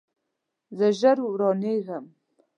زه 0.77 0.87
ژر 0.99 1.17
روانیږم 1.39 2.05